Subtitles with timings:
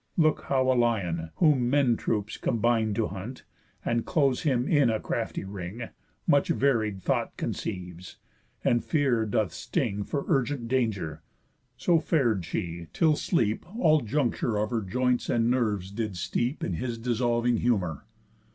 [0.17, 3.43] Look how a lion, whom men troops combine To hunt,
[3.85, 5.89] and close him in a crafty ring,
[6.25, 8.17] Much varied thought conceives,
[8.63, 11.21] and fear doth sting For urgent danger;
[11.77, 16.73] so far'd she, till sleep All juncture of her joints and nerves did steep In
[16.73, 18.05] his dissolving humour.